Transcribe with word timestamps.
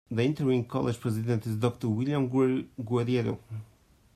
The 0.09 0.23
interim 0.23 0.63
college 0.65 0.99
president 0.99 1.45
is 1.45 1.57
Doctor 1.57 1.87
William 1.87 2.27
Guerriero. 2.27 3.37